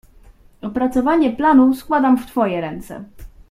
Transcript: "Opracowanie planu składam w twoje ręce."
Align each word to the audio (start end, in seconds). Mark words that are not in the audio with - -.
"Opracowanie 0.61 1.31
planu 1.31 1.75
składam 1.75 2.17
w 2.17 2.25
twoje 2.25 2.61
ręce." 2.61 3.03